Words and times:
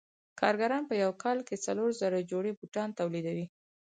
کارګران 0.39 0.83
په 0.89 0.93
یو 1.03 1.11
کال 1.23 1.37
کې 1.47 1.55
څلور 1.65 1.89
زره 2.01 2.27
جوړې 2.31 2.51
بوټان 2.59 2.89
تولیدوي 2.99 3.45